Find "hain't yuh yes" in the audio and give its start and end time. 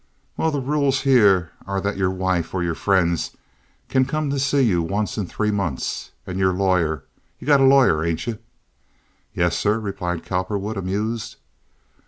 8.03-9.55